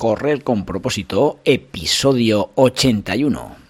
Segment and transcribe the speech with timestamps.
[0.00, 3.69] Correr con propósito, episodio 81.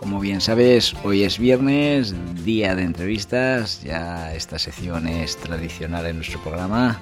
[0.00, 6.16] Como bien sabes, hoy es viernes, día de entrevistas, ya esta sección es tradicional en
[6.16, 6.98] nuestro programa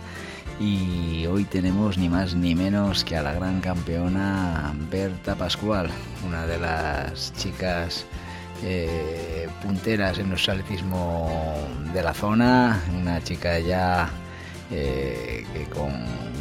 [0.59, 5.91] y hoy tenemos ni más ni menos que a la gran campeona Berta Pascual,
[6.27, 8.05] una de las chicas
[8.65, 11.55] eh, punteras en nuestro atletismo
[11.95, 14.11] de la zona, una chica ya
[14.71, 15.93] eh, que con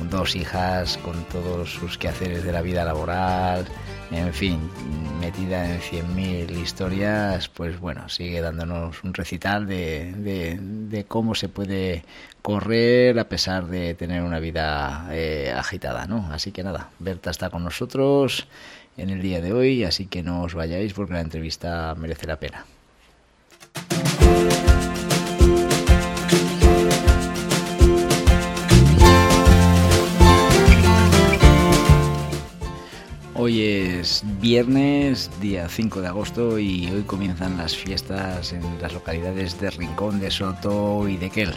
[0.10, 3.66] dos hijas, con todos sus quehaceres de la vida laboral,
[4.12, 4.70] en fin,
[5.20, 11.50] metida en 100.000 historias, pues bueno, sigue dándonos un recital de, de, de, cómo se
[11.50, 12.04] puede
[12.42, 16.30] correr a pesar de tener una vida eh, agitada, ¿no?
[16.32, 18.48] Así que nada, Berta está con nosotros
[18.96, 22.40] en el día de hoy, así que no os vayáis porque la entrevista merece la
[22.40, 22.66] pena.
[33.48, 39.58] Hoy es viernes, día 5 de agosto, y hoy comienzan las fiestas en las localidades
[39.62, 41.54] de Rincón de Soto y de Quel.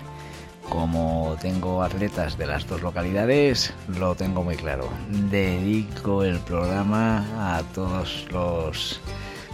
[0.68, 4.88] Como tengo atletas de las dos localidades, lo tengo muy claro.
[5.32, 9.00] Dedico el programa a todos los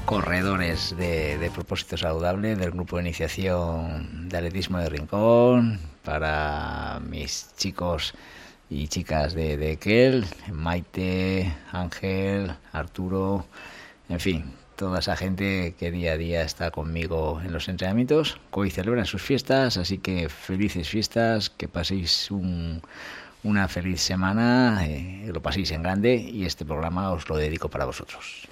[0.04, 7.54] corredores de, de propósito saludable del grupo de iniciación de atletismo de Rincón, para mis
[7.56, 8.12] chicos
[8.68, 13.46] y chicas de, de Kel, Maite, Ángel, Arturo,
[14.08, 18.38] en fin, toda esa gente que día a día está conmigo en los entrenamientos.
[18.50, 22.82] Hoy celebran sus fiestas, así que felices fiestas, que paséis un,
[23.42, 27.84] una feliz semana, eh, lo paséis en grande y este programa os lo dedico para
[27.84, 28.48] vosotros.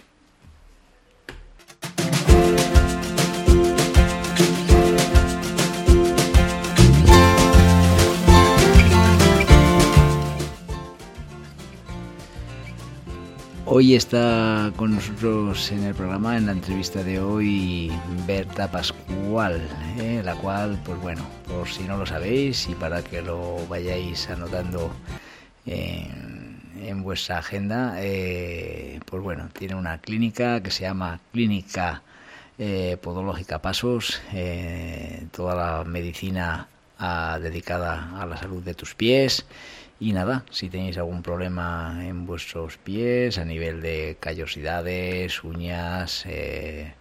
[13.77, 17.91] Hoy está con nosotros en el programa, en la entrevista de hoy,
[18.25, 19.69] Berta Pascual,
[19.99, 20.23] ¿eh?
[20.25, 24.93] la cual, pues bueno, por si no lo sabéis y para que lo vayáis anotando
[25.67, 32.03] en, en vuestra agenda, eh, pues bueno, tiene una clínica que se llama Clínica
[32.59, 34.23] eh, Podológica Pasos,
[35.33, 36.69] toda la medicina
[36.99, 39.47] ah, dedicada a la salud de tus pies.
[40.01, 46.93] Y nada, si tenéis algún problema en vuestros pies a nivel de callosidades, uñas, eh,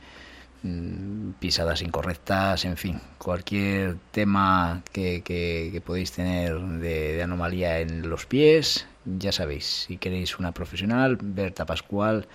[1.40, 8.88] pisadas incorrectas, en fin, cualquier tema que podéis tener de, de, anomalía en los pies,
[9.06, 12.28] ya sabéis, si queréis una profesional, Berta Pascual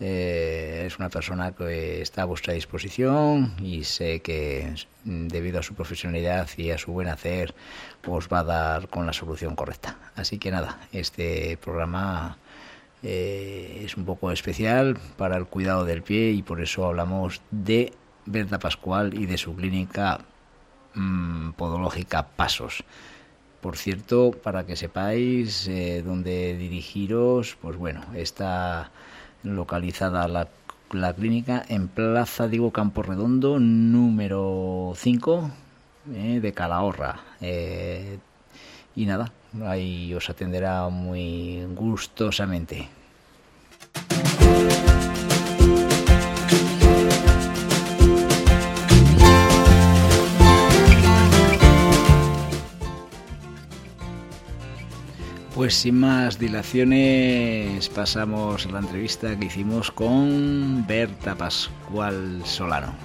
[0.00, 4.74] eh, es una persona que está a vuestra disposición y sé que
[5.04, 7.54] debido a su profesionalidad y a su buen hacer
[8.06, 9.98] os va a dar con la solución correcta.
[10.16, 12.38] Así que nada, este programa
[13.02, 17.92] eh, es un poco especial para el cuidado del pie y por eso hablamos de
[18.24, 20.20] Berta Pascual y de su clínica
[20.94, 22.84] mmm, podológica Pasos.
[23.60, 28.90] Por cierto, para que sepáis eh, dónde dirigiros, pues bueno, está
[29.42, 30.48] localizada la,
[30.92, 35.50] la, clínica en Plaza Diego Campo Redondo, número 5
[36.14, 37.20] eh, de Calahorra.
[37.40, 38.18] Eh,
[38.96, 39.32] y nada,
[39.64, 42.88] ahí os atenderá muy gustosamente.
[55.60, 62.96] Pues sin más dilaciones pasamos a la entrevista que hicimos con Berta Pascual Solano.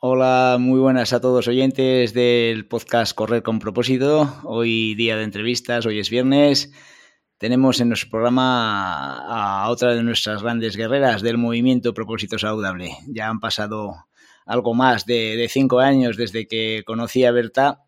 [0.00, 4.40] Hola, muy buenas a todos oyentes del podcast Correr con propósito.
[4.42, 6.72] Hoy día de entrevistas, hoy es viernes.
[7.38, 12.96] Tenemos en nuestro programa a otra de nuestras grandes guerreras del movimiento Propósito Saludable.
[13.06, 13.94] Ya han pasado
[14.44, 17.84] algo más de, de, cinco años desde que conocí a Berta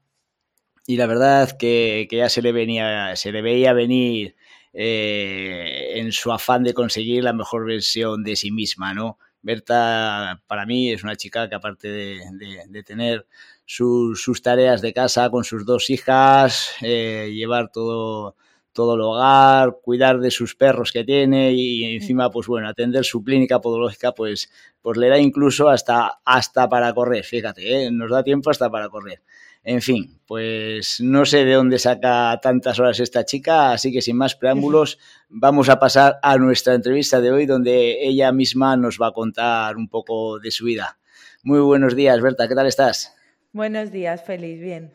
[0.87, 4.37] y la verdad que, que ya se le venía, se le veía venir
[4.79, 9.19] en su afán de conseguir la mejor versión de sí misma, ¿no?
[9.41, 13.27] Berta, para mí, es una chica que aparte de, tener
[13.65, 18.37] sus, tareas de casa con sus dos hijas, llevar todo
[18.77, 23.25] todo el hogar, cuidar de sus perros que tiene y encima, pues bueno, atender su
[23.25, 24.53] clínica podológica, pues,
[24.83, 27.91] pues le da incluso hasta, hasta para correr, fíjate, ¿eh?
[27.91, 29.23] nos da tiempo hasta para correr.
[29.65, 34.17] En fin, pues no sé de dónde saca tantas horas esta chica, así que sin
[34.17, 34.99] más preámbulos,
[35.29, 39.77] vamos a pasar a nuestra entrevista de hoy, donde ella misma nos va a contar
[39.77, 40.99] un poco de su vida.
[41.43, 43.17] Muy buenos días, Berta, ¿qué tal estás?
[43.53, 44.93] Buenos días, feliz, bien.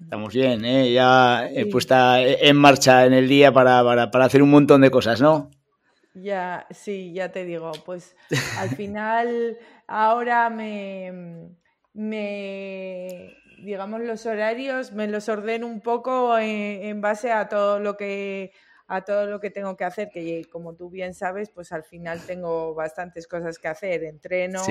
[0.00, 0.92] Estamos bien, ¿eh?
[0.92, 5.50] ya he puesta en marcha en el día para, hacer un montón de cosas, ¿no?
[6.14, 8.14] Ya, sí, ya te digo, pues
[8.58, 11.50] al final ahora me,
[11.94, 18.52] me, digamos, los horarios me los ordeno un poco en, base a todo lo que
[18.88, 22.20] a todo lo que tengo que hacer, que como tú bien sabes, pues al final
[22.24, 24.62] tengo bastantes cosas que hacer, entreno,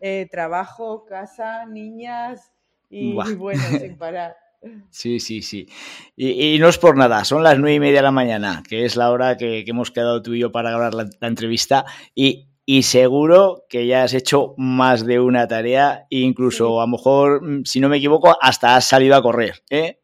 [0.00, 2.52] eh, trabajo, casa, niñas
[2.90, 4.43] y bueno, sin parar.
[4.90, 5.68] Sí, sí, sí.
[6.16, 8.96] Y, no es por nada, son las nueve y media de la mañana, que es
[8.96, 11.84] la hora que, hemos quedado tú y yo para grabar la, entrevista.
[12.14, 12.48] Y,
[12.82, 17.80] seguro que ya has hecho más de una tarea, incluso a lo mejor, mm, si
[17.80, 19.62] no me equivoco, hasta has salido a correr.
[19.70, 20.00] ¿eh?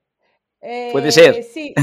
[0.92, 1.36] puede ser?
[1.36, 1.74] Eh, sí,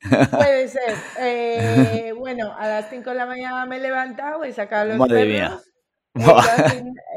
[0.30, 0.94] puede ser.
[1.18, 5.24] Eh, bueno, a las 5 de la mañana me he levantado, he sacado los Madre
[5.24, 5.58] Mía.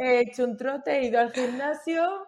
[0.02, 2.28] he hecho un trote, he ido al gimnasio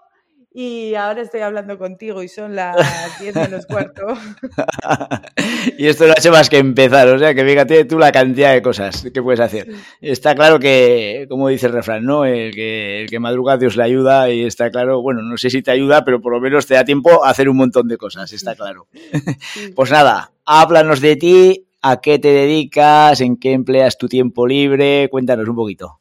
[0.51, 2.75] y ahora estoy hablando contigo y son las
[3.19, 4.07] 10 menos cuarto.
[5.77, 8.53] y esto no ha hecho más que empezar, o sea que fíjate tú la cantidad
[8.53, 9.67] de cosas que puedes hacer.
[10.01, 12.25] Está claro que, como dice el refrán, ¿no?
[12.25, 15.61] El que, el que madruga Dios le ayuda y está claro, bueno, no sé si
[15.61, 18.31] te ayuda, pero por lo menos te da tiempo a hacer un montón de cosas,
[18.33, 18.87] está claro.
[19.75, 25.09] pues nada, háblanos de ti, a qué te dedicas, en qué empleas tu tiempo libre,
[25.09, 25.99] cuéntanos un poquito.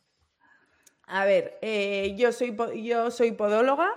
[1.07, 3.89] A ver, eh, yo, soy, yo soy podóloga,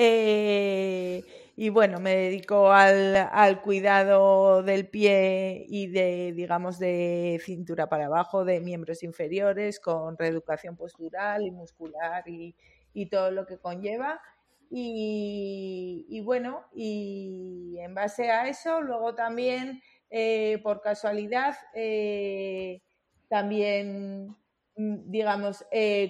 [0.00, 1.24] eh,
[1.56, 8.44] y bueno, me dedico al, cuidado del pie y de, digamos, de cintura para abajo,
[8.44, 12.54] de miembros inferiores, con reeducación postural y muscular y,
[13.10, 14.20] todo lo que conlleva.
[14.70, 22.82] Y, bueno, y en base a eso, luego también, eh, por casualidad, eh,
[23.28, 24.36] también,
[24.76, 25.64] mm, digamos,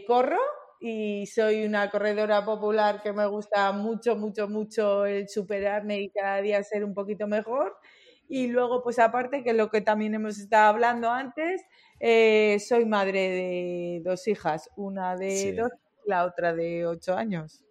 [0.06, 0.41] corro
[0.80, 6.40] y soy una corredora popular que me gusta mucho, mucho, mucho el superarme y cada
[6.40, 7.76] día ser un poquito mejor.
[8.28, 11.62] Y luego, pues aparte, que lo que también hemos estado hablando antes,
[11.98, 15.70] eh, soy madre de dos hijas, una de dos
[16.04, 17.64] y la otra de ocho años.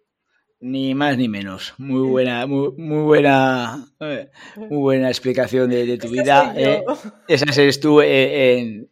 [0.60, 1.74] Ni más ni menos.
[1.78, 6.52] Muy buena, muy, buena, eh, muy buena explicación de, tu vida.
[6.56, 6.84] Eh.
[7.28, 8.90] esa es tú en,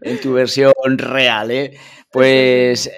[0.00, 1.76] en, tu versión real, ¿eh?
[2.12, 2.88] Pues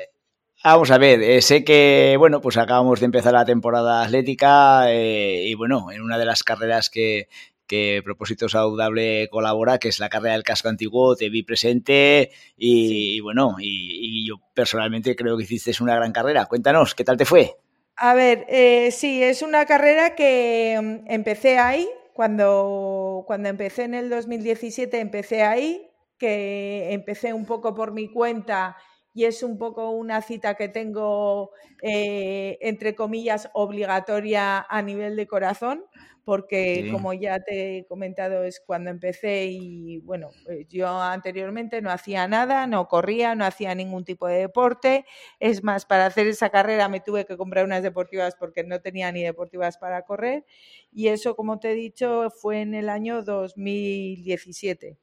[0.62, 5.44] Vamos a ver, eh, sé que, bueno, pues acabamos de empezar la temporada atlética eh,
[5.46, 7.28] y, bueno, en una de las carreras que,
[7.66, 13.20] que Propósito Saludable colabora, que es la carrera del casco antiguo, te vi presente y,
[13.20, 16.44] bueno, y, yo personalmente creo que hiciste una gran carrera.
[16.44, 17.56] Cuéntanos, ¿qué tal te fue?
[17.96, 23.94] A ver, eh, sí, es una carrera que mm, empecé ahí, cuando, cuando empecé en
[23.94, 28.76] el 2017 empecé ahí, que empecé un poco por mi cuenta
[29.14, 31.50] y es un poco una cita que tengo,
[31.82, 35.84] eh, entre comillas, obligatoria a nivel de corazón,
[36.24, 41.90] porque como ya te he comentado es cuando empecé y bueno, pues yo anteriormente no
[41.90, 45.06] hacía nada, no corría, no hacía ningún tipo de deporte.
[45.40, 49.10] Es más, para hacer esa carrera me tuve que comprar unas deportivas porque no tenía
[49.12, 50.44] ni deportivas para correr
[50.92, 54.98] y eso, como te he dicho, fue en el año 2017.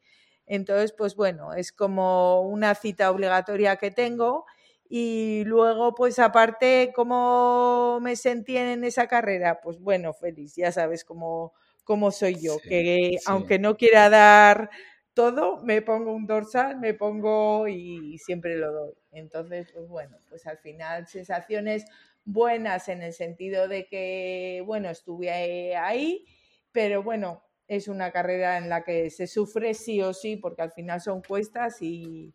[0.48, 4.46] Entonces, pues bueno, es como una cita obligatoria que tengo.
[4.90, 9.60] Y luego, pues aparte, ¿cómo me sentí en esa carrera?
[9.62, 14.70] Pues bueno, feliz, ya sabes cómo, cómo soy yo, que aunque no quiera dar
[15.14, 18.94] todo, me pongo un dorsal, me pongo y siempre lo doy.
[19.12, 21.86] Entonces, pues bueno, pues al final sensaciones
[22.24, 26.26] buenas en el sentido de que, bueno, estuve ahí,
[26.72, 30.72] pero bueno, es una carrera en la que se sufre sí o sí, porque al
[30.72, 32.34] final son cuestas y,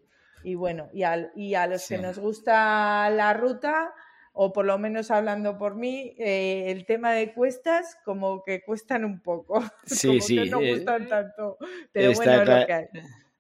[0.57, 1.03] bueno, y,
[1.37, 3.95] y, a los que nos gusta la ruta,
[4.35, 9.05] o por lo menos hablando por mí, eh, el tema de cuestas como que cuestan
[9.05, 9.62] un poco.
[9.87, 10.49] Sí, sí.
[10.49, 11.59] no eh, gustan tanto.
[11.93, 12.87] Pero bueno, lo que hay.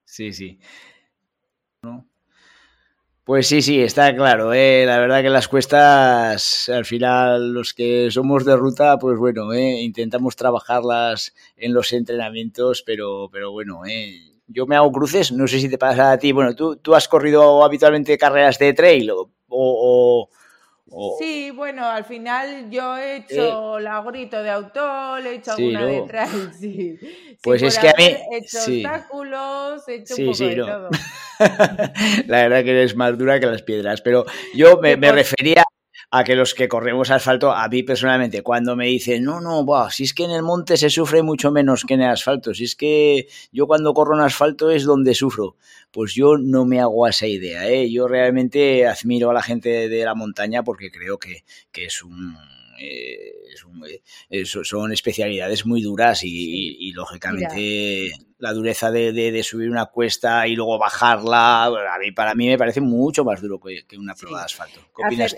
[0.04, 0.60] Sí, sí.
[3.24, 4.52] Pues sí, sí, está claro.
[4.52, 4.84] ¿eh?
[4.84, 9.80] La verdad que las cuestas, al final, los que somos de ruta, pues bueno, ¿eh?
[9.82, 14.40] intentamos trabajarlas en los entrenamientos, pero, pero bueno, ¿eh?
[14.48, 17.06] yo me hago cruces, no sé si te pasa a ti, bueno, tú, tú has
[17.06, 19.12] corrido habitualmente carreras de trail
[19.48, 20.28] o,
[21.18, 25.86] Sí, bueno, al final yo he hecho eh, la grito de autor, he hecho alguna
[25.86, 26.98] de trail, sí.
[27.42, 28.04] Pues es que a mí...
[28.04, 30.88] He hecho obstáculos, he hecho un poco de todo.
[32.26, 35.64] la verdad que eres más dura que las piedras, pero yo me, me refería
[36.14, 40.04] a que los que corremos asfalto, a mí personalmente, cuando me dicen, no, no, si
[40.04, 42.76] es que en el monte se sufre mucho menos que en el asfalto, si es
[42.76, 45.56] que yo cuando corro en asfalto es donde sufro,
[45.92, 47.90] pues yo no me hago esa idea, ¿eh?
[47.90, 52.36] yo realmente admiro a la gente de la montaña porque creo que, que es un
[52.78, 53.32] eh,
[54.30, 60.78] eh, son especialidades muy duras y, lógicamente la dureza de, subir una cuesta y luego
[60.78, 64.80] bajarla, a mí, para mí me parece mucho más duro que, una prueba de asfalto.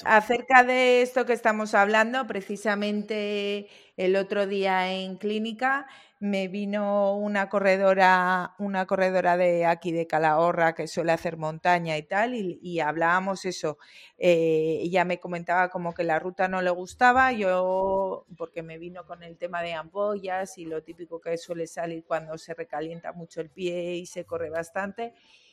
[0.04, 3.68] Acerca de esto que estamos hablando, precisamente
[3.98, 5.86] el otro día en clínica
[6.24, 12.02] me vino una corredora, una corredora de aquí de Calahorra que suele hacer montaña y
[12.02, 13.76] tal, y, hablábamos eso.
[14.16, 19.04] Eh, ella me comentaba como que la ruta no le gustaba, yo, porque me vino
[19.04, 23.42] con el tema de ampollas y lo típico que suele salir cuando se recalienta mucho
[23.42, 25.12] el pie y se corre bastante,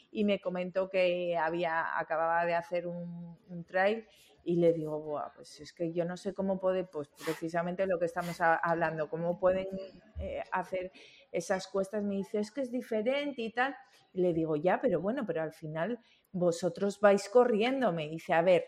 [0.09, 4.07] y me comentó que había, acababa de hacer un, un trail
[4.43, 7.99] y le digo, Buah, pues es que yo no sé cómo puede, pues precisamente lo
[7.99, 9.67] que estamos hablando, cómo pueden
[10.19, 10.91] eh, hacer
[11.31, 12.03] esas cuestas.
[12.03, 13.75] Me dice, es que es diferente y tal.
[14.13, 15.99] Y le digo, ya, pero bueno, pero al final
[16.31, 17.91] vosotros vais corriendo.
[17.91, 18.65] Me dice, a ver,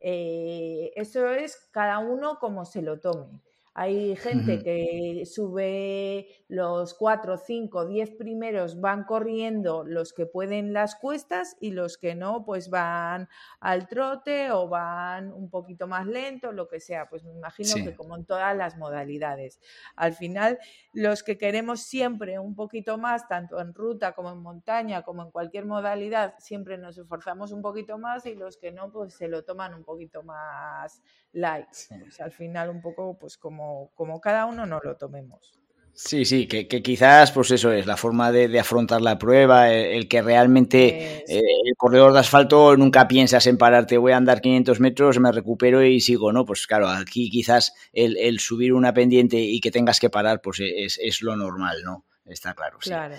[0.00, 3.40] eh, eso es cada uno como se lo tome.
[3.78, 10.94] Hay gente que sube los cuatro, cinco, diez primeros, van corriendo los que pueden las
[10.94, 13.28] cuestas y los que no, pues van
[13.60, 17.10] al trote o van un poquito más lento, lo que sea.
[17.10, 19.60] Pues me imagino que como en todas las modalidades.
[19.94, 20.58] Al final,
[20.94, 25.30] los que queremos siempre un poquito más, tanto en ruta como en montaña, como en
[25.30, 29.44] cualquier modalidad, siempre nos esforzamos un poquito más y los que no, pues se lo
[29.44, 31.02] toman un poquito más
[31.32, 31.68] light.
[32.00, 35.58] Pues al final un poco pues como, como cada uno nos lo tomemos.
[35.92, 40.20] Sí, sí, que, quizás, pues eso es, la forma de, afrontar la prueba, el, que
[40.20, 45.18] realmente eh, el corredor de asfalto nunca piensas en pararte, voy a andar 500 metros,
[45.20, 46.44] me recupero y sigo, ¿no?
[46.44, 50.98] Pues claro, aquí quizás el, subir una pendiente y que tengas que parar, pues es,
[51.02, 52.04] es lo normal, ¿no?
[52.26, 52.90] Está claro, sí.
[52.90, 53.14] Claro.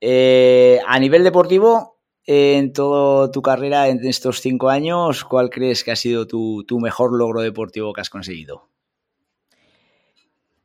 [0.00, 5.92] Eh, a nivel deportivo, en toda tu carrera, en estos cinco años, ¿cuál crees que
[5.92, 8.68] ha sido tu, mejor logro deportivo que has conseguido?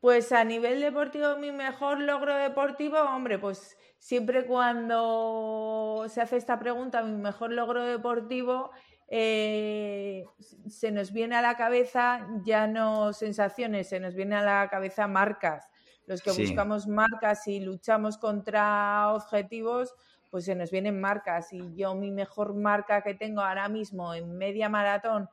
[0.08, 6.58] Pues a nivel deportivo, mi mejor logro deportivo, hombre, pues siempre cuando se hace esta
[6.58, 8.72] pregunta, mi mejor logro deportivo,
[9.10, 10.24] eh,
[10.70, 15.10] se nos viene a la cabeza ya no sensaciones, se nos viene a la cabeza
[15.10, 15.68] marcas.
[16.06, 19.94] Los que buscamos marcas y luchamos contra objetivos,
[20.32, 24.38] pues se nos vienen marcas y yo mi mejor marca que tengo ahora mismo en
[24.38, 25.28] media maratón,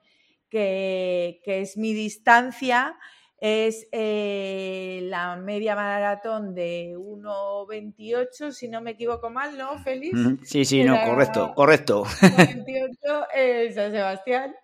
[0.50, 2.99] que, que es mi distancia,
[3.47, 10.19] es eh, la media maratón de 1.28, si no me equivoco mal, ¿no, Félix?
[10.45, 12.05] Sí, sí, no, correcto, correcto.
[12.05, 14.57] 1.28 es San Sebastián,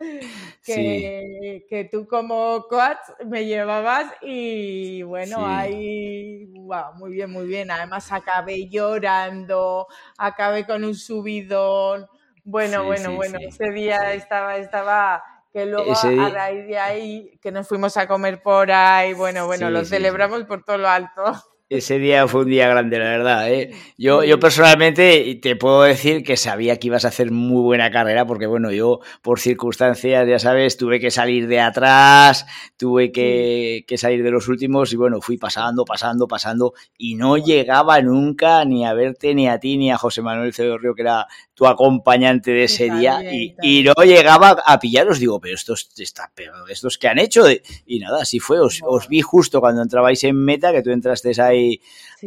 [0.65, 2.97] que, que, tú como coach
[3.27, 7.71] me llevabas y bueno, ahí, wow, muy bien, muy bien.
[7.71, 12.07] Además acabé llorando, acabé con un subidón.
[12.45, 17.67] Bueno, bueno, bueno, ese día estaba, estaba que luego a raíz de ahí que nos
[17.67, 21.23] fuimos a comer por ahí, bueno, bueno, lo celebramos por todo lo alto.
[21.71, 23.49] Ese día fue un día grande, la verdad.
[23.49, 23.71] ¿eh?
[23.97, 28.27] Yo, yo personalmente te puedo decir que sabía que ibas a hacer muy buena carrera,
[28.27, 32.45] porque bueno, yo por circunstancias, ya sabes, tuve que salir de atrás,
[32.77, 37.37] tuve que, que salir de los últimos y bueno, fui pasando, pasando, pasando y no
[37.37, 41.29] llegaba nunca ni a verte, ni a ti, ni a José Manuel Cedorrio, que era
[41.55, 45.21] tu acompañante de ese día, y, y, no llegaba a pillaros.
[45.21, 47.45] Digo, pero estos, está, pero estos que han hecho,
[47.87, 48.59] y nada, así fue.
[48.59, 51.60] Os, os vi justo cuando entrabais en meta, que tú entraste ahí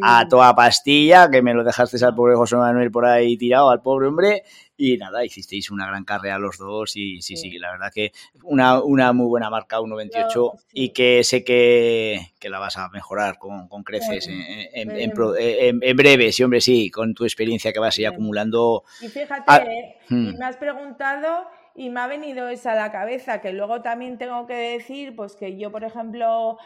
[0.02, 3.82] a toda pastilla, que me lo dejaste al pobre José Manuel por ahí tirado, al
[3.82, 4.44] pobre hombre,
[4.76, 8.12] y nada, hicisteis una gran carrera los dos y sí, sí, la verdad que
[8.44, 13.68] una, una muy buena marca 1.28 y que sé que, la vas a mejorar con,
[13.84, 18.84] creces en, en, breve, sí, hombre, sí, con tu experiencia que vas a ir acumulando.
[19.02, 19.64] Y fíjate, ah,
[20.10, 20.38] hmm.
[20.38, 24.46] me has preguntado y me ha venido esa a la cabeza, que luego también tengo
[24.46, 26.58] que decir, pues que yo, por ejemplo,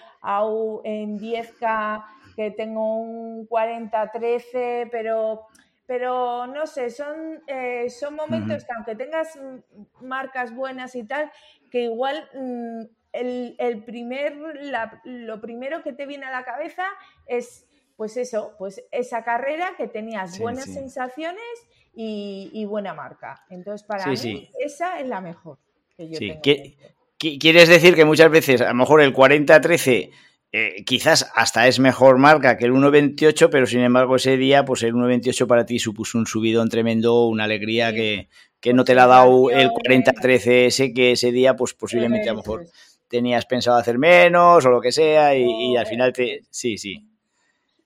[0.83, 2.03] en 10K
[2.37, 5.47] que tengo un 40-13, pero,
[5.87, 9.39] pero no sé, son, eh, son momentos que aunque tengas
[10.01, 11.31] marcas buenas y tal,
[11.71, 14.37] que igual mm, el, primer,
[15.03, 16.85] lo primero que te viene a la cabeza
[17.25, 21.41] es pues eso, pues esa carrera que tenías buenas sensaciones
[21.95, 23.43] y, buena marca.
[23.49, 25.57] Entonces, para mí, esa es la mejor
[25.95, 26.41] que yo tengo.
[27.17, 30.11] ¿Quieres decir que muchas veces, a lo mejor el 40-13
[30.51, 34.83] eh, quizás hasta es mejor marca que el 1.28, pero sin embargo ese día, pues
[34.83, 38.29] el 1.28 para ti supuso un subidón tremendo, una alegría que,
[38.73, 42.39] no te la ha dado el 40-13 ese, que ese día, pues posiblemente a lo
[42.39, 42.67] mejor
[43.07, 46.41] tenías pensado hacer menos o lo que sea, y, y al final te...
[46.49, 47.07] Sí, sí.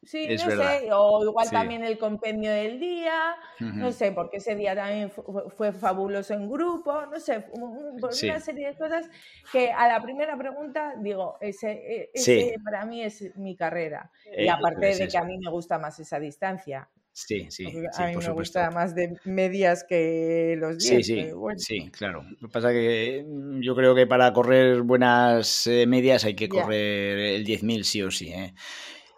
[0.03, 4.75] Sí, no sé, o igual también el compendio del día, no sé, porque ese día
[4.75, 9.07] también fue, fabuloso en grupo, no sé, una serie de cosas
[9.51, 14.11] que a la primera pregunta digo, ese, e, para mí es mi carrera.
[14.25, 16.89] y eh, aparte de que a mí me gusta más esa distancia.
[17.13, 17.65] Sí, sí.
[17.97, 21.05] a mí me gusta más de medias que los 10.
[21.05, 22.23] Sí, sí, sí, claro.
[22.39, 26.35] Lo que pasa es que mm, yo creo que para correr buenas eh, medias hay
[26.35, 28.29] que correr el 10.000 sí o sí.
[28.29, 28.53] ¿eh?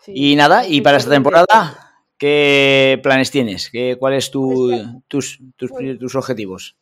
[0.07, 3.69] Y nada, y para esta temporada, ¿qué planes tienes?
[3.69, 6.77] ¿Qué, ¿Cuáles tu, pues tus, pues tus, objetivos?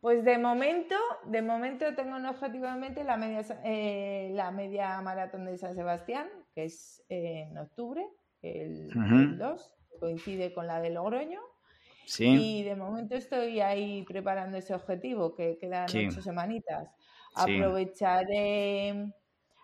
[0.00, 5.00] Pues de momento, de momento tengo un objetivo en mente la media, eh, la media
[5.00, 8.04] maratón de San Sebastián, que es en octubre,
[8.42, 11.40] el, 2, coincide con la de Logroño.
[12.04, 12.26] Sí.
[12.26, 16.88] Y de momento estoy ahí preparando ese objetivo, que quedan ocho semanitas.
[17.34, 19.12] Aprovecharé,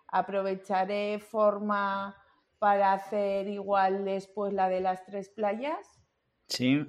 [0.07, 2.17] aprovecharé forma
[2.59, 5.79] para hacer igual después la de las tres playas.
[6.49, 6.85] Sí.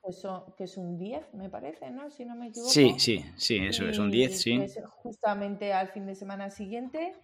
[0.00, 0.22] Pues
[0.56, 2.10] que es un 10, me parece, ¿no?
[2.10, 2.70] Si no me equivoco.
[2.70, 4.60] Sí, sí, sí, eso es un 10, sí.
[4.88, 7.14] justamente al fin de semana siguiente.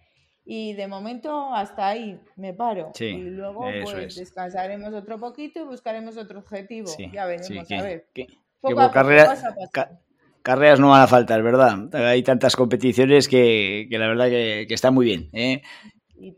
[0.45, 2.91] Y de momento hasta ahí me paro.
[2.95, 6.89] Sí, y luego pues descansaremos otro poquito y buscaremos otro objetivo.
[7.11, 8.07] ya veremos, a ver.
[8.13, 8.27] Que,
[10.41, 11.93] carreras no van a faltar, ¿verdad?
[11.93, 15.29] Hay tantas competiciones que, que la verdad que, que, está muy bien.
[15.33, 15.61] ¿eh?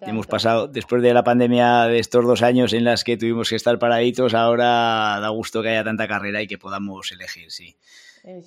[0.01, 3.55] Hemos pasado, después de la pandemia de estos dos años en las que tuvimos que
[3.55, 7.75] estar paraditos, ahora da gusto que haya tanta carrera y que podamos elegir, sí.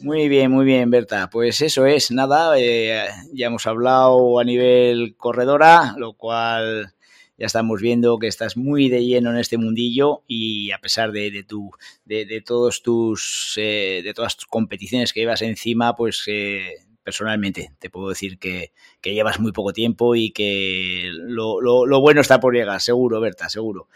[0.03, 1.29] Muy bien, muy bien, Berta.
[1.31, 6.95] Pues eso es, nada, eh, ya hemos hablado a nivel corredora, lo cual
[7.37, 11.43] ya estamos viendo que estás muy de lleno en este mundillo y a pesar de,
[11.43, 11.73] tu,
[12.05, 17.91] de, todos tus, eh, de todas tus competiciones que llevas encima, pues eh, personalmente te
[17.91, 23.21] puedo decir que, llevas muy poco tiempo y que lo, bueno está por llegar, seguro,
[23.21, 23.89] Berta, seguro.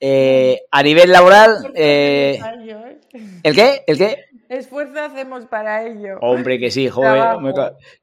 [0.00, 2.40] Eh, a nivel laboral, eh,
[3.42, 3.84] ¿el qué?
[3.86, 4.24] ¿El qué?
[4.48, 6.18] Esfuerzo hacemos para ello.
[6.20, 7.22] Hombre, que sí, joven.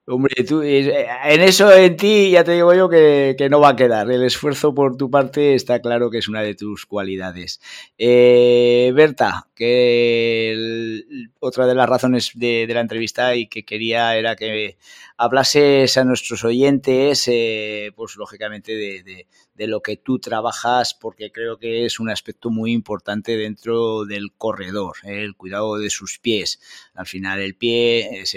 [0.05, 4.11] Hombre, tú, en eso en ti ya te digo yo que, no va a quedar.
[4.11, 7.61] El esfuerzo por tu parte está claro que es una de tus cualidades.
[7.97, 11.03] Eh, Berta, que
[11.39, 14.77] otra de las razones de, la entrevista y que quería era que
[15.17, 19.27] hablases a nuestros oyentes, eh, pues lógicamente de,
[19.67, 24.97] lo que tú trabajas, porque creo que es un aspecto muy importante dentro del corredor,
[25.03, 26.59] el cuidado de sus pies.
[26.93, 28.35] Al final el pie es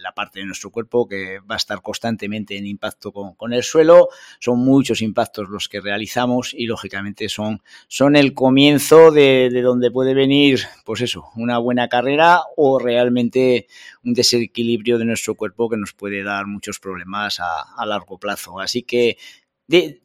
[0.00, 4.08] la parte de nuestro cuerpo que va a estar constantemente en impacto con, el suelo.
[4.38, 9.90] Son muchos impactos los que realizamos y lógicamente son, son el comienzo de, de donde
[9.90, 13.66] puede venir, pues eso, una buena carrera o realmente
[14.04, 18.60] un desequilibrio de nuestro cuerpo que nos puede dar muchos problemas a, largo plazo.
[18.60, 19.16] Así que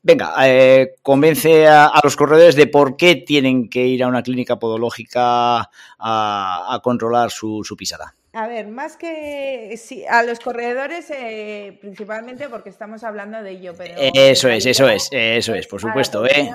[0.04, 4.60] venga, eh, convence a, los corredores de por qué tienen que ir a una clínica
[4.60, 8.16] podológica a, controlar su, pisada.
[8.36, 13.74] A ver, más que sí, a los corredores, eh, principalmente porque estamos hablando de ello.
[13.78, 16.26] Pero eso es, eso es, eso es, por supuesto.
[16.26, 16.52] ¿eh?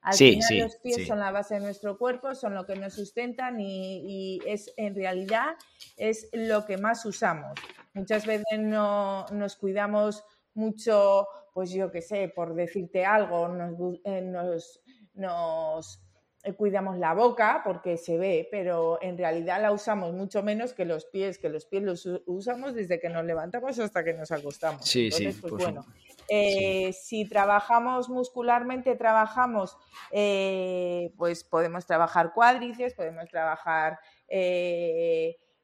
[0.00, 3.60] Al final los pies son la base de nuestro cuerpo, son lo que nos sustentan
[3.60, 5.56] y, es en realidad
[5.98, 7.52] es lo que más usamos.
[7.92, 10.24] Muchas veces no nos cuidamos
[10.54, 13.74] mucho, pues yo qué sé, por decirte algo, nos,
[14.04, 14.80] eh, nos
[15.16, 16.09] eh,
[16.56, 21.04] cuidamos la boca porque se ve, pero en realidad la usamos mucho menos que los
[21.04, 24.84] pies, que los pies los usamos desde que nos levantamos hasta que nos acostamos.
[24.84, 25.28] Sí, sí.
[25.40, 25.84] Pues bueno,
[26.28, 29.76] eh, si trabajamos muscularmente, trabajamos,
[30.10, 33.98] eh, pues podemos trabajar cuádriceps, podemos trabajar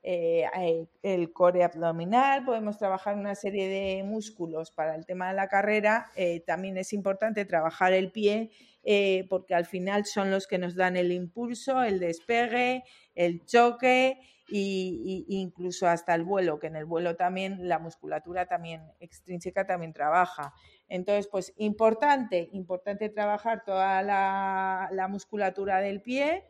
[0.06, 6.10] el core abdominal, podemos trabajar una serie de músculos para el tema de la carrera.
[6.46, 8.50] también es importante trabajar el pie
[8.88, 12.84] eh, porque al final son los que nos dan el impulso, el despegue,
[13.16, 18.82] el choque e incluso hasta el vuelo, que en el vuelo también la musculatura también
[19.00, 20.54] extrínseca también trabaja.
[20.88, 26.44] Entonces, pues importante, importante trabajar toda la, musculatura del pie.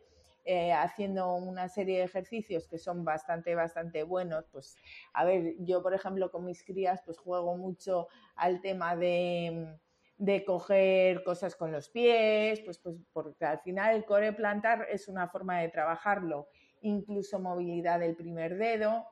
[0.49, 4.47] Eh, haciendo una serie de ejercicios que son bastante, bastante buenos.
[4.47, 4.77] Pues,
[5.11, 8.07] a ver, yo, por ejemplo, con mis crías, pues juego mucho
[8.37, 9.77] al tema de,
[10.17, 15.09] de coger cosas con los pies, pues, pues porque al final el core plantar es
[15.09, 16.47] una forma de trabajarlo,
[16.79, 19.05] incluso movilidad del primer dedo.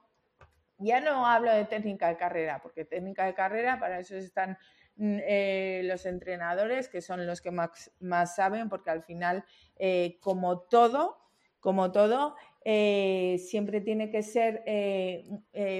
[0.77, 4.57] Ya no hablo de técnica de carrera, porque técnica de carrera para eso están
[4.95, 9.43] mm, eh, los entrenadores, que son los que más, más saben, porque al final,
[9.75, 11.24] eh, como todo,
[11.65, 14.63] como todo, eh, siempre tiene que ser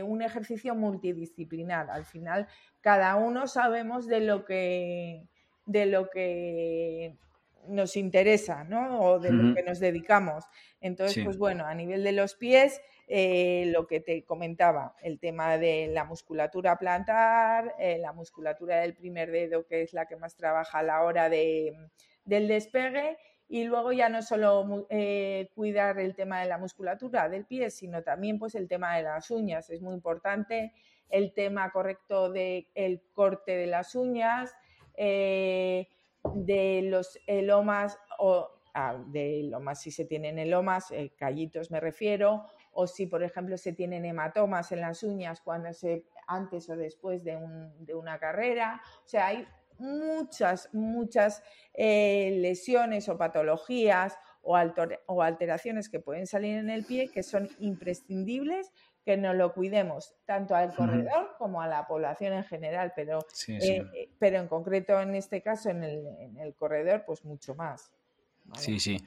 [0.03, 1.91] un ejercicio multidisciplinar.
[1.91, 2.47] Al final,
[2.81, 5.27] cada uno sabemos de lo que,
[5.67, 7.15] de lo que
[7.67, 8.99] nos interesa, ¿no?
[8.99, 10.45] O de lo que nos dedicamos.
[10.81, 15.59] Entonces, pues bueno, a nivel de los pies, eh, lo que te comentaba, el tema
[15.59, 20.35] de la musculatura plantar, eh, la musculatura del primer dedo, que es la que más
[20.35, 21.73] trabaja a la hora de,
[22.23, 23.17] del despegue,
[23.47, 28.03] y luego ya no solo eh, cuidar el tema de la musculatura del pie, sino
[28.03, 29.69] también pues el tema de las uñas.
[29.69, 30.73] Es muy importante
[31.09, 34.55] el tema correcto del el corte de las uñas,
[34.95, 35.87] eh,
[36.33, 42.47] de los elomas o ah, de elomas si se tienen elomas, eh, callitos me refiero,
[42.71, 47.23] o si por ejemplo se tienen hematomas en las uñas cuando se antes o después
[47.23, 47.37] de,
[47.93, 48.81] una carrera.
[49.03, 49.47] O sea, hay
[49.79, 54.57] muchas, muchas eh, lesiones o patologías o,
[55.07, 58.71] o alteraciones que pueden salir en el pie que son imprescindibles
[59.05, 63.85] que nos lo cuidemos tanto al corredor como a la población en general, pero, eh,
[63.93, 67.91] eh, pero en concreto en este caso en el, en el corredor pues mucho más.
[68.55, 68.97] Sí, sí.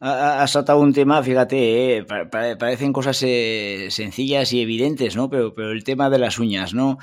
[0.00, 5.30] Has tratado un tema, fíjate, eh, parecen cosas sencillas y evidentes, ¿no?
[5.30, 6.98] Pero, el tema de las uñas, ¿no?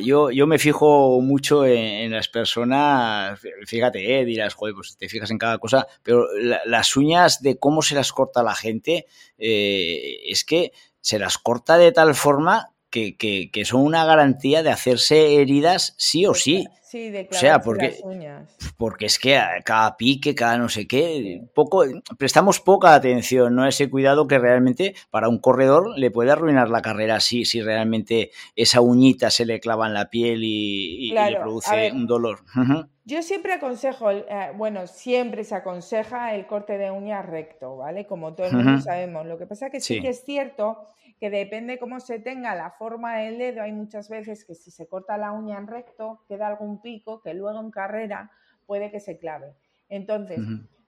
[0.00, 5.38] yo, yo me fijo mucho en, las personas, fíjate, dirás, joder, pues te fijas en
[5.38, 6.26] cada cosa, pero
[6.64, 11.90] las uñas de cómo se las corta la gente, es que se las corta de
[11.90, 16.66] tal forma que, que, son una garantía de hacerse heridas sí o sí.
[16.82, 18.56] Sí, de o sea, porque, las uñas.
[18.78, 21.84] porque es que cada pique, cada no sé qué, poco,
[22.16, 26.80] prestamos poca atención a ese cuidado que realmente para un corredor le puede arruinar la
[26.80, 31.92] carrera si, si realmente esa uñita se le clava en la piel y, le produce
[31.92, 32.38] un dolor.
[33.04, 34.24] Yo siempre aconsejo, eh,
[34.56, 38.06] bueno, siempre se aconseja el corte de uña recto, ¿vale?
[38.06, 38.50] Como todos
[38.82, 39.26] sabemos.
[39.26, 40.00] Lo que pasa es que sí.
[40.00, 44.44] que es cierto que depende cómo se tenga la forma del dedo, hay muchas veces
[44.44, 48.30] que si se corta la uña en recto, queda algún pico que luego en carrera
[48.66, 49.54] puede que se clave.
[49.88, 50.38] Entonces,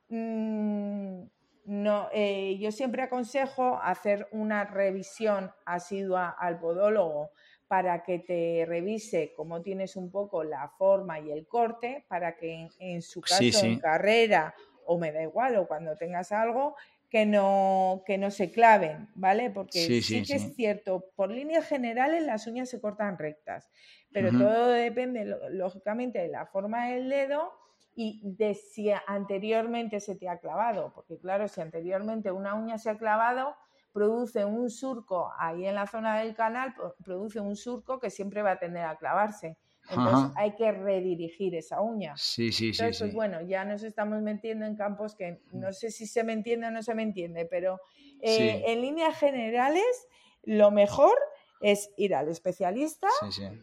[0.09, 1.23] mm,
[1.65, 7.31] no, eh, yo siempre aconsejo hacer una revisión asidua al podólogo
[7.69, 12.69] para que te revise cómo tienes un poco la forma y el corte, para que
[12.81, 14.55] en, su caso en carrera
[14.87, 16.75] o me da igual o cuando tengas algo,
[17.11, 19.51] que no, que no se claven, ¿vale?
[19.51, 23.69] Porque sí, que es cierto, por líneas generales las uñas se cortan rectas,
[24.13, 27.53] pero todo depende, lógicamente, de la forma del dedo
[27.97, 32.91] y de si anteriormente se te ha clavado, porque claro, si anteriormente una uña se
[32.91, 33.57] ha clavado,
[33.93, 38.53] produce un surco ahí en la zona del canal, produce un surco que siempre va
[38.53, 39.59] a tender a clavarse.
[39.91, 42.15] Entonces hay que redirigir esa uña.
[42.17, 45.91] Sí, sí, Entonces, sí, pues bueno, ya nos estamos metiendo en campos que no sé
[45.91, 47.81] si se me entiende o no se me entiende, pero
[48.21, 50.09] eh, en líneas generales
[50.43, 51.15] lo mejor
[51.61, 53.09] es ir al especialista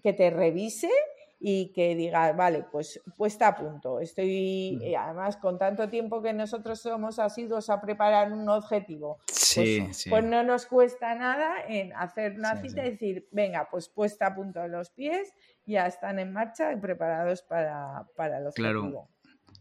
[0.04, 0.92] que te revise
[1.40, 4.00] y que diga, vale, pues puesta a punto.
[4.00, 4.98] Estoy, mm.
[4.98, 10.44] además, con tanto tiempo que nosotros somos asiduos a preparar un objetivo, pues, pues, no
[10.44, 14.90] nos cuesta nada en hacer una cita y decir, venga, pues puesta a punto los
[14.90, 15.32] pies,
[15.66, 19.10] ya están en marcha y preparados para, para el objetivo.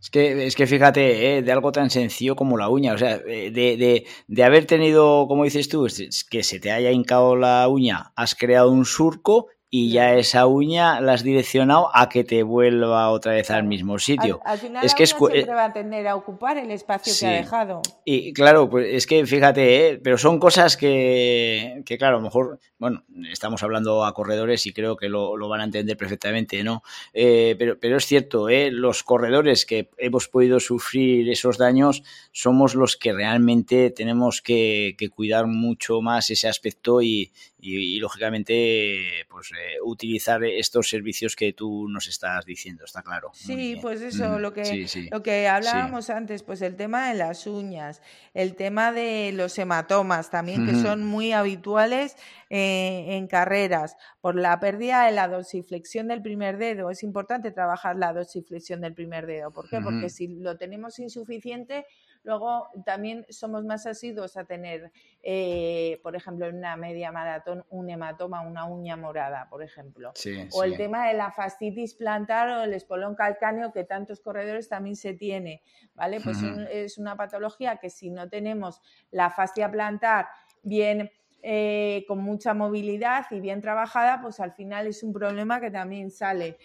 [0.01, 3.19] Es que, es que fíjate, eh, de algo tan sencillo como la uña, o sea,
[3.19, 5.87] de, de, de, haber tenido, como dices tú,
[6.31, 11.01] que se te haya hincado la uña, has creado un surco y ya esa uña
[11.01, 14.41] la has direccionado a que te vuelva otra vez al mismo sitio.
[14.45, 17.27] Al, final es que es, siempre eh, va a tender a ocupar el espacio que
[17.27, 17.83] ha dejado.
[18.05, 20.01] Y claro, pues es que fíjate, ¿eh?
[20.03, 24.73] pero son cosas que, que, claro, a lo mejor, bueno, estamos hablando a corredores y
[24.73, 26.83] creo que lo, lo van a entender perfectamente, ¿no?
[27.13, 28.71] Eh, pero, pero es cierto, ¿eh?
[28.71, 35.09] los corredores que hemos podido sufrir esos daños somos los que realmente tenemos que, que
[35.09, 41.89] cuidar mucho más ese aspecto y, y, lógicamente pues eh, utilizar estos servicios que tú
[41.89, 43.31] nos estás diciendo, está claro.
[43.33, 48.03] Sí, pues eso, lo que, lo que hablábamos antes, pues el tema de las uñas,
[48.35, 52.17] el tema de los hematomas también, que son muy habituales
[52.51, 56.91] eh, en carreras, por la pérdida de la dorsiflexión del primer dedo.
[56.91, 59.51] Es importante trabajar la dorsiflexión del primer dedo.
[59.51, 59.81] ¿Por qué?
[59.81, 61.87] Porque si lo tenemos insuficiente,
[62.27, 64.91] Luego también somos más asiduos a tener,
[65.23, 70.13] eh, por ejemplo, en una media maratón, un hematoma, una uña morada, por ejemplo.
[70.53, 74.97] o el tema de la fascitis plantar o el espolón calcáneo que tantos corredores también
[74.97, 75.63] se tiene,
[75.95, 76.21] ¿vale?
[76.21, 76.39] Pues
[76.73, 80.27] es una patología que si no tenemos la fascia plantar
[80.65, 81.13] bien
[81.43, 86.11] eh, con mucha movilidad y bien trabajada, pues al final es un problema que también
[86.11, 86.59] sale.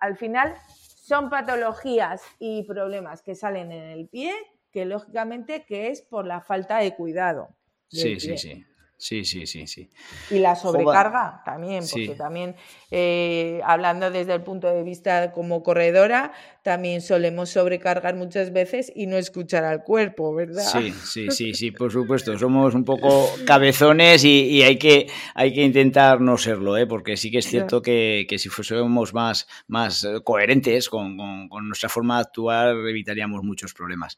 [0.00, 0.56] al final
[1.04, 4.32] son patologías y problemas que salen en el pie,
[4.74, 7.48] que lógicamente que es por la falta de cuidado.
[7.88, 8.66] Sí, sí, sí.
[8.96, 9.90] Sí, sí, sí, sí.
[10.30, 12.54] Y la sobrecarga también, porque también,
[12.90, 16.32] eh, hablando desde el punto de vista como corredora,
[16.62, 20.62] también solemos sobrecargar muchas veces y no escuchar al cuerpo, ¿verdad?
[20.62, 22.38] Sí, sí, sí, sí, por supuesto.
[22.38, 26.86] Somos un poco cabezones y, hay, que, hay que intentar no serlo, ¿eh?
[26.86, 32.16] porque sí que es cierto que, si fuésemos más, más coherentes con, con nuestra forma
[32.16, 34.16] de actuar, evitaríamos muchos problemas.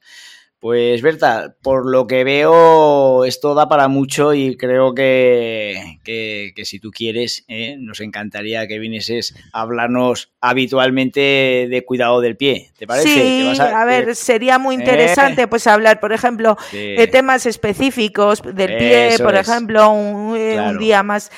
[0.58, 6.80] Pues Berta, por lo que veo, esto da para mucho y creo que, que, si
[6.80, 12.72] tú quieres, eh, nos encantaría que vinieses a hablarnos habitualmente de cuidado del pie.
[12.78, 13.08] ¿Te parece?
[13.08, 15.46] Sí, a, ver, sería muy interesante eh.
[15.46, 21.30] pues hablar, por ejemplo, de temas específicos del pie, por ejemplo, un, eh, día más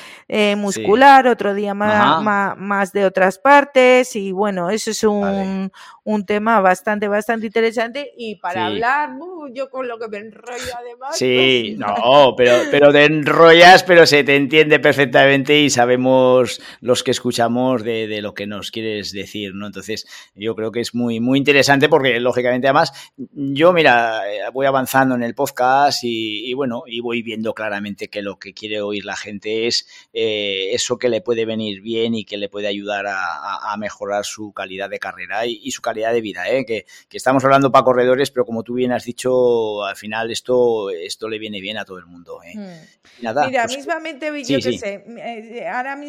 [0.55, 5.71] muscular, otro día más, más, de otras partes y bueno, eso es un,
[6.09, 10.73] un tema bastante, bastante interesante y para hablar, uh, yo con lo que me enrollo
[10.77, 11.17] además.
[11.17, 17.03] Sí, pues, no, pero, pero te enrollas, pero se te entiende perfectamente y sabemos los
[17.03, 19.67] que escuchamos de, de, lo que nos quieres decir, ¿no?
[19.67, 24.21] Entonces, yo creo que es muy, muy interesante porque, lógicamente, además, yo, mira,
[24.53, 28.81] voy avanzando en el podcast y, bueno, y voy viendo claramente que lo que quiere
[28.81, 32.67] oír la gente es eh, eso que le puede venir bien y que le puede
[32.67, 36.65] ayudar a, a, mejorar su calidad de carrera y, y su calidad de vida, ¿eh?
[36.65, 41.27] que, estamos hablando para corredores, pero como tú bien has dicho, al final esto, esto
[41.29, 42.39] le viene bien a todo el mundo.
[42.43, 42.53] ¿eh?
[42.55, 42.99] Hmm.
[43.21, 45.99] Mira, pues, mismamente, yo qué sé, eh, ahora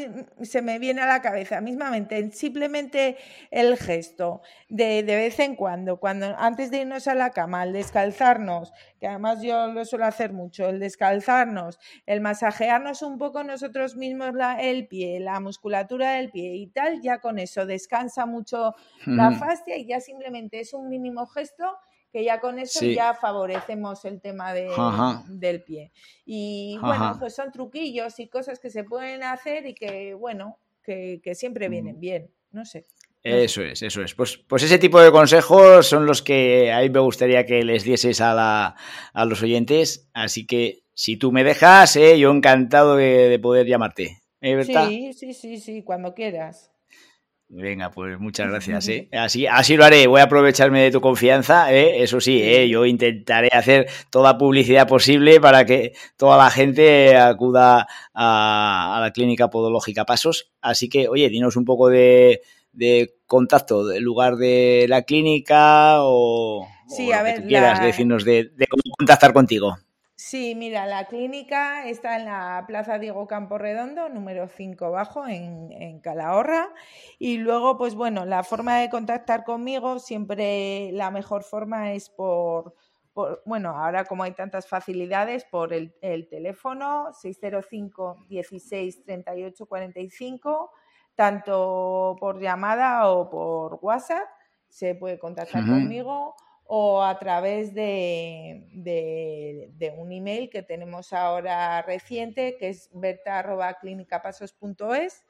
[0.42, 3.16] se me viene a la cabeza, mismamente, simplemente
[3.50, 7.72] el gesto de, de vez en cuando, cuando antes de irnos a la cama, al
[7.72, 13.96] descalzarnos, que además yo lo suelo hacer mucho, el descalzarnos, el masajearnos un poco nosotros
[13.96, 18.74] mismos la, el pie, la musculatura del pie y tal, ya con eso descansa mucho
[19.07, 21.64] la fascia y ya simplemente es un mínimo gesto
[22.12, 24.70] que ya con eso ya favorecemos el tema de,
[25.28, 25.92] del pie.
[26.24, 31.20] Y bueno, pues son truquillos y cosas que se pueden hacer y que, bueno, que,
[31.34, 32.00] siempre vienen mm.
[32.00, 32.84] bien, no sé.
[33.22, 34.14] Eso es, eso es.
[34.14, 37.84] Pues, pues ese tipo de consejos son los que a mí me gustaría que les
[37.84, 38.76] dieses a, la,
[39.12, 40.08] a los oyentes.
[40.14, 44.18] Así que si tú me dejas, eh, yo encantado de, poder llamarte.
[44.40, 46.70] ¿eh, sí, sí, sí, sí, cuando quieras.
[47.52, 48.88] Venga, pues muchas gracias.
[48.88, 49.08] ¿eh?
[49.12, 50.06] Así, así lo haré.
[50.06, 51.74] Voy a aprovecharme de tu confianza.
[51.74, 52.00] ¿eh?
[52.00, 52.68] Eso sí, ¿eh?
[52.68, 59.50] yo intentaré hacer toda publicidad posible para que toda la gente acuda a, la clínica
[59.50, 60.52] podológica Pasos.
[60.60, 62.40] Así que, oye, dinos un poco de,
[62.72, 68.52] de contacto, del lugar de la clínica o, sí, a ver, que quieras decirnos de,
[68.70, 69.76] cómo contactar contigo.
[70.22, 75.98] Sí, mira, la clínica está en la Plaza Diego Campo Redondo, número 5 bajo, en,
[76.00, 76.68] Calahorra.
[77.18, 82.74] Y luego, pues bueno, la forma de contactar conmigo, siempre la mejor forma es por,
[83.46, 90.70] bueno, ahora como hay tantas facilidades, por el, el teléfono 605 16 38 45
[91.14, 94.28] tanto por llamada o por WhatsApp,
[94.68, 96.37] se puede contactar conmigo
[96.72, 105.24] o a través de, de, un email que tenemos ahora reciente, que es berta.clinicapasos.es.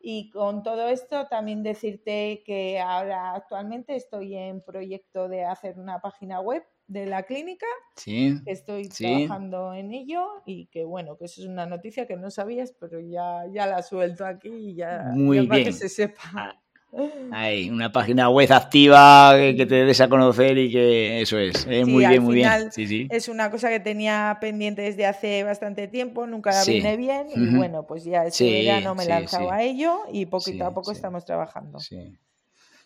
[0.00, 6.00] Y con todo esto también decirte que ahora actualmente estoy en proyecto de hacer una
[6.00, 7.66] página web de la clínica.
[7.96, 8.40] Sí.
[8.46, 12.74] Estoy trabajando en ello y que bueno, que eso es una noticia que no sabías,
[12.80, 16.58] pero ya, ya la suelto aquí y ya, Muy para que se sepa.
[16.92, 21.66] Ah, hay una página web activa que, te des a conocer y que eso es.
[21.68, 22.70] Eh, muy bien, muy bien.
[23.10, 27.56] Es una cosa que tenía pendiente desde hace bastante tiempo, nunca la vine bien y
[27.56, 31.24] bueno, pues ya este no me he lanzado a ello y poquito a poco estamos
[31.24, 31.78] trabajando.
[31.80, 32.16] Sí.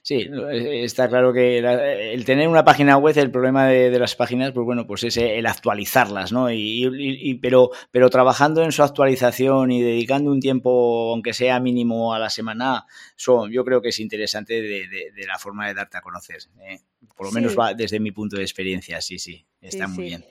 [0.02, 4.52] Sí, eh, está claro que el tener una página web, el problema de, las páginas,
[4.52, 6.50] pues bueno, pues es el actualizarlas, ¿no?
[6.50, 12.18] Y, pero, pero trabajando en su actualización y dedicando un tiempo, aunque sea mínimo a
[12.18, 16.38] la semana, son, yo creo que es interesante de, la forma de darte a conocer.
[16.62, 16.80] ¿eh?
[17.14, 20.24] Por lo menos va desde mi punto de experiencia, sí, sí, está muy bien.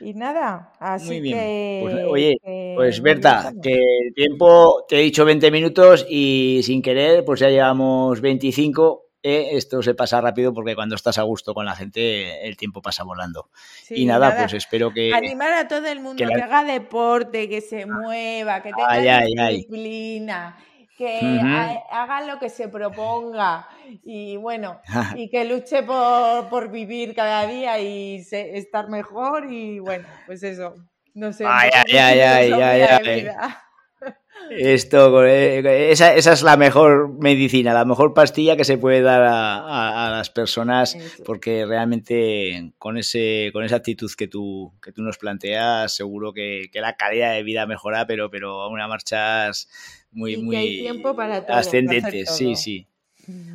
[0.00, 1.80] Y nada, así que...
[1.82, 2.36] Pues, oye,
[2.74, 7.48] pues Berta, que el tiempo, te he dicho 20 minutos y sin querer, pues ya
[7.48, 12.46] llevamos 25 eh, esto se pasa rápido porque cuando estás a gusto con la gente
[12.46, 13.50] el tiempo pasa volando.
[13.90, 15.12] y nada, pues espero que...
[15.12, 20.56] Animar a todo el mundo que, haga deporte, que se mueva, que tenga disciplina.
[21.00, 21.40] Que
[21.90, 23.66] haga lo que se proponga
[24.04, 24.82] y bueno,
[25.16, 30.74] y que luche por, por, vivir cada día y estar mejor y bueno, pues eso,
[31.14, 31.46] no sé.
[31.48, 33.28] Ay, ay, ay, ay, ay,
[34.50, 39.22] esto, eh, esa, esa, es la mejor medicina, la mejor pastilla que se puede dar
[39.22, 45.00] a, a, las personas, porque realmente con ese, con esa actitud que tú, que tú
[45.00, 49.68] nos planteas, seguro que, que la calidad de vida mejora, pero, pero a una marchas
[50.12, 52.26] muy, muy tiempo para ascendente.
[52.26, 52.86] Sí, sí.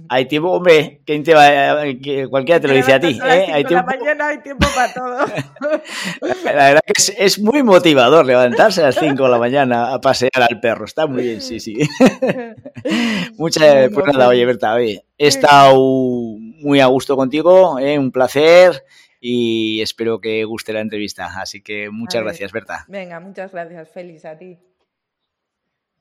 [0.07, 3.19] Hay tiempo, hombre, ¿quién te va que cualquiera te lo dice a ti.
[3.23, 3.47] ¿eh?
[3.51, 3.89] Hay tiempo...
[3.89, 5.17] La mañana hay tiempo para todo.
[6.45, 9.99] la verdad que es, es, muy motivador levantarse a las 5 de la mañana a
[9.99, 10.85] pasear al perro.
[10.85, 11.75] Está muy bien, sí, sí.
[13.37, 17.97] Muchas pues nada, oye, Berta, oye, he estado muy a gusto contigo, ¿eh?
[17.97, 18.83] un placer
[19.19, 21.41] y espero que guste la entrevista.
[21.41, 22.85] Así que muchas gracias, Berta.
[22.87, 24.59] Venga, muchas gracias, Félix, a ti.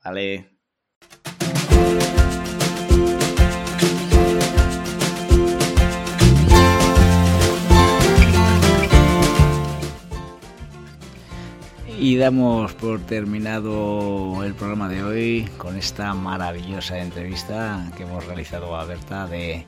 [0.05, 0.51] Vale.
[11.99, 18.77] Y damos por terminado el programa de hoy con esta maravillosa entrevista que hemos realizado
[18.77, 19.65] a Berta de,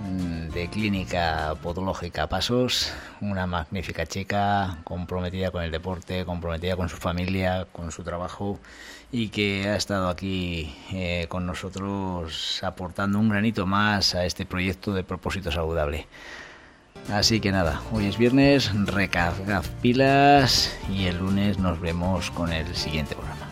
[0.00, 6.98] mm, de Clínica Podológica Pasos, una magnífica chica comprometida con el deporte, comprometida con su
[6.98, 8.60] familia, con su trabajo
[9.14, 14.92] y que ha estado aquí eh, con nosotros aportando un granito más a este proyecto
[14.92, 16.08] de propósito saludable.
[17.12, 22.74] Así que nada, hoy es viernes, recargad pilas y el lunes nos vemos con el
[22.74, 23.43] siguiente programa.